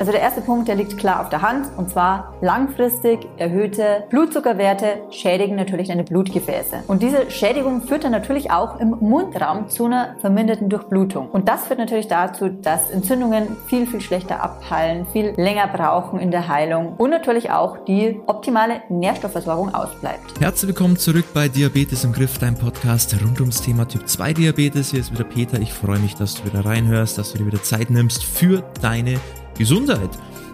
[0.00, 5.02] Also der erste Punkt, der liegt klar auf der Hand und zwar langfristig erhöhte Blutzuckerwerte
[5.10, 6.84] schädigen natürlich deine Blutgefäße.
[6.86, 11.28] Und diese Schädigung führt dann natürlich auch im Mundraum zu einer verminderten Durchblutung.
[11.28, 16.30] Und das führt natürlich dazu, dass Entzündungen viel, viel schlechter abheilen, viel länger brauchen in
[16.30, 20.40] der Heilung und natürlich auch die optimale Nährstoffversorgung ausbleibt.
[20.40, 24.92] Herzlich willkommen zurück bei Diabetes im Griff, dein Podcast rund ums Thema Typ 2 Diabetes.
[24.92, 25.60] Hier ist wieder Peter.
[25.60, 29.20] Ich freue mich, dass du wieder reinhörst, dass du dir wieder Zeit nimmst für deine
[29.60, 30.08] Gesundheit.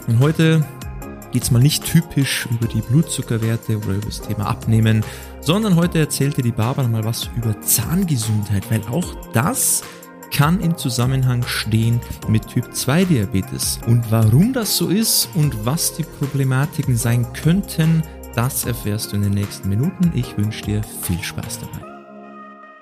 [0.09, 0.66] Und heute
[1.30, 5.04] geht es mal nicht typisch über die Blutzuckerwerte oder über das Thema Abnehmen,
[5.40, 9.84] sondern heute erzählt dir die Barbara mal was über Zahngesundheit, weil auch das
[10.32, 13.79] kann im Zusammenhang stehen mit Typ 2 Diabetes.
[13.86, 18.03] Und warum das so ist und was die Problematiken sein könnten,
[18.34, 20.11] das erfährst du in den nächsten Minuten.
[20.14, 21.96] Ich wünsche dir viel Spaß dabei.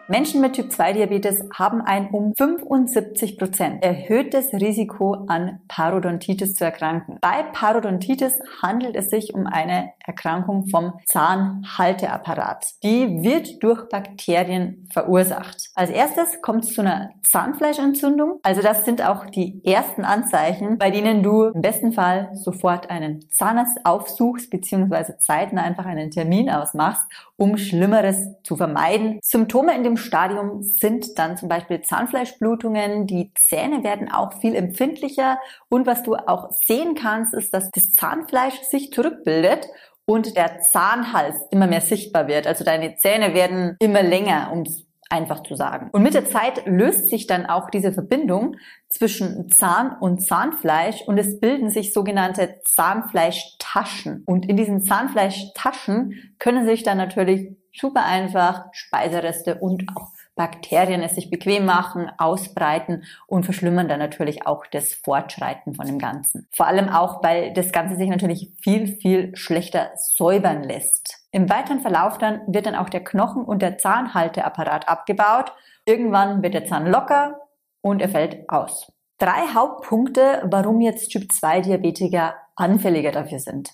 [0.06, 7.16] Menschen mit Typ-2-Diabetes haben ein um 75 Prozent erhöhtes Risiko an Parodontitis zu erkranken.
[7.22, 12.66] Bei Parodontitis handelt es sich um eine Erkrankung vom Zahnhalteapparat.
[12.82, 15.70] Die wird durch Bakterien verursacht.
[15.75, 18.41] Als erstes kommt es zu einer Zahnfleischentzündung.
[18.42, 23.28] Also das sind auch die ersten Anzeichen, bei denen du im besten Fall sofort einen
[23.30, 25.16] Zahnarzt aufsuchst bzw.
[25.19, 27.02] zeitnah einfach einen Termin ausmachst,
[27.36, 29.19] um Schlimmeres zu vermeiden.
[29.22, 33.06] Symptome in dem Stadium sind dann zum Beispiel Zahnfleischblutungen.
[33.06, 35.39] Die Zähne werden auch viel empfindlicher.
[35.69, 39.69] Und was du auch sehen kannst, ist, dass das Zahnfleisch sich zurückbildet
[40.06, 42.47] und der Zahnhals immer mehr sichtbar wird.
[42.47, 45.90] Also deine Zähne werden immer länger, um es einfach zu sagen.
[45.92, 48.56] Und mit der Zeit löst sich dann auch diese Verbindung
[48.88, 54.24] zwischen Zahn und Zahnfleisch und es bilden sich sogenannte Zahnfleischtaschen.
[54.26, 61.14] Und in diesen Zahnfleischtaschen können sich dann natürlich super einfach Speisereste und auch Bakterien es
[61.14, 66.48] sich bequem machen, ausbreiten und verschlimmern dann natürlich auch das Fortschreiten von dem Ganzen.
[66.52, 71.24] Vor allem auch, weil das Ganze sich natürlich viel, viel schlechter säubern lässt.
[71.30, 75.53] Im weiteren Verlauf dann wird dann auch der Knochen und der Zahnhalteapparat abgebaut.
[75.84, 77.41] Irgendwann wird der Zahn locker
[77.80, 78.92] und er fällt aus.
[79.19, 83.70] Drei Hauptpunkte, warum jetzt Typ 2 Diabetiker anfälliger dafür sind.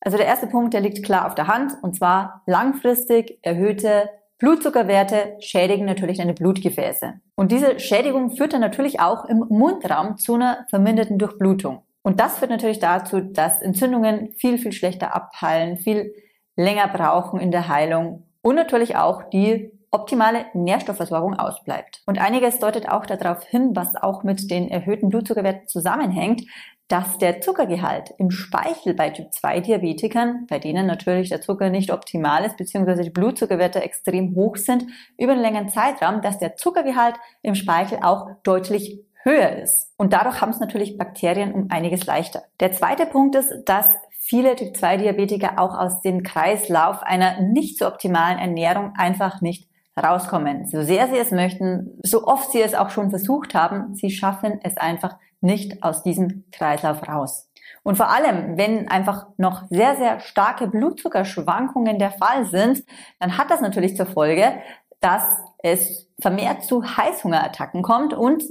[0.00, 5.36] Also der erste Punkt, der liegt klar auf der Hand und zwar langfristig erhöhte Blutzuckerwerte
[5.40, 7.14] schädigen natürlich deine Blutgefäße.
[7.34, 11.82] Und diese Schädigung führt dann natürlich auch im Mundraum zu einer verminderten Durchblutung.
[12.02, 16.14] Und das führt natürlich dazu, dass Entzündungen viel, viel schlechter abheilen, viel
[16.56, 22.02] länger brauchen in der Heilung und natürlich auch die optimale Nährstoffversorgung ausbleibt.
[22.06, 26.42] Und einiges deutet auch darauf hin, was auch mit den erhöhten Blutzuckerwerten zusammenhängt,
[26.88, 31.92] dass der Zuckergehalt im Speichel bei Typ 2 Diabetikern, bei denen natürlich der Zucker nicht
[31.92, 34.86] optimal ist, beziehungsweise die Blutzuckerwerte extrem hoch sind,
[35.18, 39.92] über einen längeren Zeitraum, dass der Zuckergehalt im Speichel auch deutlich höher ist.
[39.98, 42.44] Und dadurch haben es natürlich Bakterien um einiges leichter.
[42.60, 43.86] Der zweite Punkt ist, dass
[44.18, 49.68] viele Typ 2 Diabetiker auch aus dem Kreislauf einer nicht so optimalen Ernährung einfach nicht
[49.98, 50.66] rauskommen.
[50.66, 54.60] So sehr sie es möchten, so oft sie es auch schon versucht haben, sie schaffen
[54.62, 57.48] es einfach nicht aus diesem Kreislauf raus.
[57.82, 62.84] Und vor allem, wenn einfach noch sehr, sehr starke Blutzuckerschwankungen der Fall sind,
[63.20, 64.60] dann hat das natürlich zur Folge,
[65.00, 65.22] dass
[65.58, 68.42] es vermehrt zu Heißhungerattacken kommt und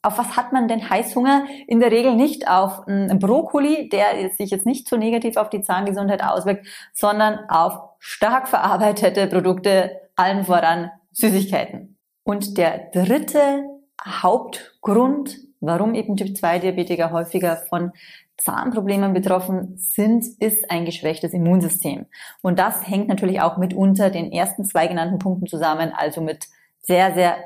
[0.00, 1.46] auf was hat man denn Heißhunger?
[1.66, 6.22] In der Regel nicht auf Brokkoli, der sich jetzt nicht so negativ auf die Zahngesundheit
[6.22, 11.96] auswirkt, sondern auf stark verarbeitete Produkte, allen voran Süßigkeiten.
[12.24, 13.64] Und der dritte
[14.04, 17.92] Hauptgrund, warum eben Typ-2-Diabetiker häufiger von
[18.36, 22.06] Zahnproblemen betroffen sind, ist ein geschwächtes Immunsystem.
[22.42, 26.46] Und das hängt natürlich auch mit unter den ersten zwei genannten Punkten zusammen, also mit
[26.80, 27.36] sehr, sehr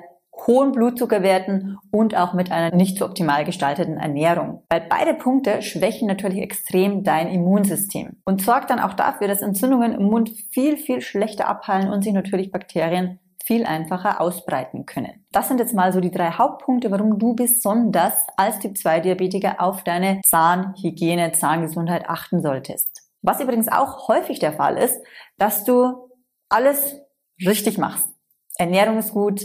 [0.46, 4.64] hohen Blutzuckerwerten und auch mit einer nicht so optimal gestalteten Ernährung.
[4.68, 9.92] Weil beide Punkte schwächen natürlich extrem dein Immunsystem und sorgt dann auch dafür, dass Entzündungen
[9.92, 15.26] im Mund viel, viel schlechter abheilen und sich natürlich Bakterien viel einfacher ausbreiten können.
[15.32, 20.20] Das sind jetzt mal so die drei Hauptpunkte, warum du besonders als Typ-2-Diabetiker auf deine
[20.24, 23.02] Zahnhygiene, Zahngesundheit achten solltest.
[23.20, 25.00] Was übrigens auch häufig der Fall ist,
[25.38, 26.08] dass du
[26.48, 27.00] alles
[27.44, 28.06] richtig machst.
[28.58, 29.44] Ernährung ist gut,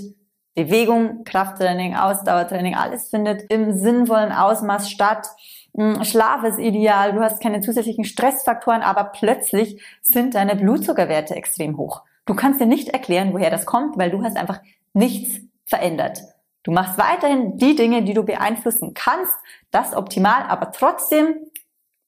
[0.58, 5.28] Bewegung, Krafttraining, Ausdauertraining, alles findet im sinnvollen Ausmaß statt.
[5.76, 11.78] Hm, Schlaf ist ideal, du hast keine zusätzlichen Stressfaktoren, aber plötzlich sind deine Blutzuckerwerte extrem
[11.78, 12.02] hoch.
[12.26, 14.60] Du kannst dir nicht erklären, woher das kommt, weil du hast einfach
[14.94, 16.24] nichts verändert.
[16.64, 19.36] Du machst weiterhin die Dinge, die du beeinflussen kannst,
[19.70, 21.36] das optimal, aber trotzdem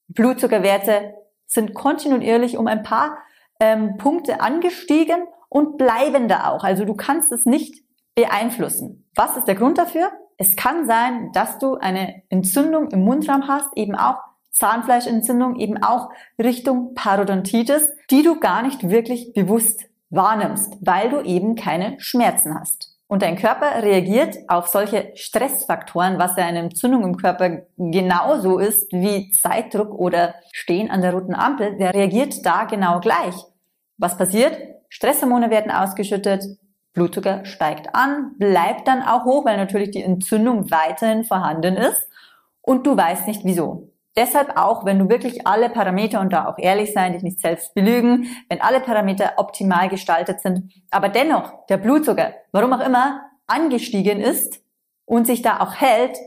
[0.07, 1.13] Blutzuckerwerte
[1.45, 3.19] sind kontinuierlich um ein paar
[3.59, 6.63] ähm, Punkte angestiegen und bleiben da auch.
[6.63, 7.83] Also du kannst es nicht
[8.19, 9.09] beeinflussen.
[9.15, 10.11] Was ist der Grund dafür?
[10.37, 14.17] Es kann sein, dass du eine Entzündung im Mundraum hast, eben auch
[14.51, 21.55] Zahnfleischentzündung eben auch Richtung Parodontitis, die du gar nicht wirklich bewusst wahrnimmst, weil du eben
[21.55, 22.97] keine Schmerzen hast.
[23.07, 28.91] Und dein Körper reagiert auf solche Stressfaktoren, was ja eine Entzündung im Körper genauso ist
[28.91, 31.77] wie Zeitdruck oder Stehen an der roten Ampel.
[31.77, 33.35] Der reagiert da genau gleich.
[33.97, 34.57] Was passiert?
[34.89, 36.43] Stresshormone werden ausgeschüttet,
[36.99, 42.09] Blutzucker steigt an, bleibt dann auch hoch, weil natürlich die Entzündung weiterhin vorhanden ist
[42.61, 43.93] und du weißt nicht wieso.
[44.17, 47.73] Deshalb auch, wenn du wirklich alle Parameter und da auch ehrlich sein, dich nicht selbst
[47.73, 54.19] belügen, wenn alle Parameter optimal gestaltet sind, aber dennoch der Blutzucker, warum auch immer, angestiegen
[54.19, 54.61] ist
[55.05, 56.17] und sich da auch hält,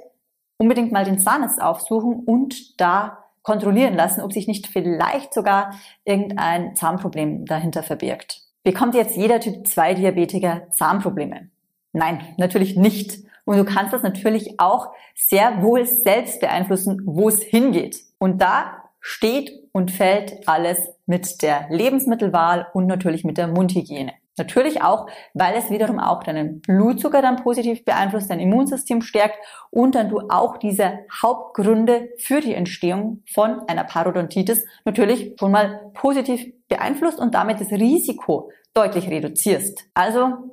[0.57, 6.75] unbedingt mal den Zahnarzt aufsuchen und da kontrollieren lassen, ob sich nicht vielleicht sogar irgendein
[6.77, 8.42] Zahnproblem dahinter verbirgt.
[8.65, 11.49] Bekommt jetzt jeder Typ 2 Diabetiker Zahnprobleme?
[11.93, 13.25] Nein, natürlich nicht.
[13.45, 18.01] Und du kannst das natürlich auch sehr wohl selbst beeinflussen, wo es hingeht.
[18.19, 24.13] Und da steht und fällt alles mit der Lebensmittelwahl und natürlich mit der Mundhygiene.
[24.39, 29.37] Natürlich auch, weil es wiederum auch deinen Blutzucker dann positiv beeinflusst, dein Immunsystem stärkt
[29.71, 35.91] und dann du auch diese Hauptgründe für die Entstehung von einer Parodontitis natürlich schon mal
[35.93, 39.85] positiv beeinflusst und damit das Risiko deutlich reduzierst.
[39.93, 40.53] Also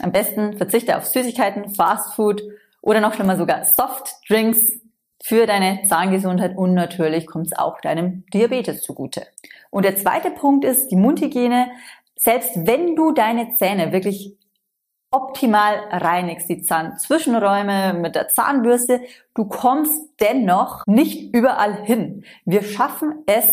[0.00, 2.42] am besten verzichte auf Süßigkeiten, Fastfood
[2.80, 4.80] oder noch schlimmer sogar Softdrinks
[5.22, 9.26] für deine Zahngesundheit und natürlich kommt es auch deinem Diabetes zugute.
[9.70, 11.68] Und der zweite Punkt ist die Mundhygiene.
[12.18, 14.36] Selbst wenn du deine Zähne wirklich
[15.10, 19.02] optimal reinigst, die Zahnzwischenräume mit der Zahnbürste,
[19.34, 22.24] du kommst dennoch nicht überall hin.
[22.44, 23.46] Wir schaffen es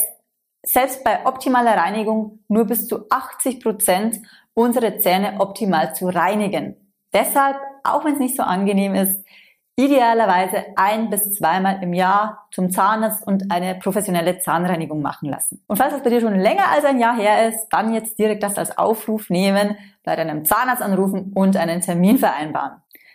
[0.65, 4.19] selbst bei optimaler Reinigung nur bis zu 80 Prozent
[4.53, 6.75] unsere Zähne optimal zu reinigen.
[7.13, 9.23] Deshalb, auch wenn es nicht so angenehm ist,
[9.75, 15.63] idealerweise ein bis zweimal im Jahr zum Zahnarzt und eine professionelle Zahnreinigung machen lassen.
[15.67, 18.43] Und falls das bei dir schon länger als ein Jahr her ist, dann jetzt direkt
[18.43, 22.73] das als Aufruf nehmen, bei deinem Zahnarzt anrufen und einen Termin vereinbaren.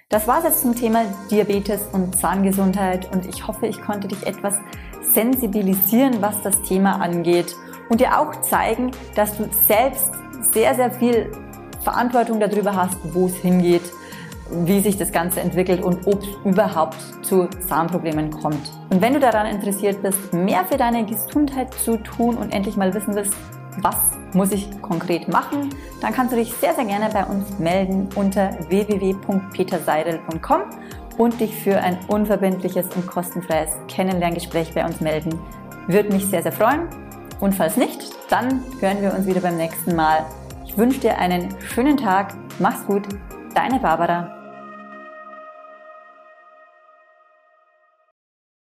[0.09, 4.59] Das war's jetzt zum Thema Diabetes und Zahngesundheit und ich hoffe, ich konnte dich etwas
[5.03, 7.55] sensibilisieren, was das Thema angeht
[7.89, 10.11] und dir auch zeigen, dass du selbst
[10.53, 11.31] sehr, sehr viel
[11.85, 13.83] Verantwortung darüber hast, wo es hingeht,
[14.51, 18.73] wie sich das Ganze entwickelt und ob es überhaupt zu Zahnproblemen kommt.
[18.91, 22.93] Und wenn du daran interessiert bist, mehr für deine Gesundheit zu tun und endlich mal
[22.95, 23.35] wissen willst,
[23.81, 23.97] was
[24.33, 28.51] muss ich konkret machen, dann kannst du dich sehr, sehr gerne bei uns melden unter
[28.69, 30.61] www.peterseidel.com
[31.17, 35.39] und dich für ein unverbindliches und kostenfreies Kennenlerngespräch bei uns melden.
[35.87, 36.89] Würde mich sehr, sehr freuen.
[37.41, 40.25] Und falls nicht, dann hören wir uns wieder beim nächsten Mal.
[40.67, 42.35] Ich wünsche dir einen schönen Tag.
[42.59, 43.03] Mach's gut.
[43.55, 44.38] Deine Barbara.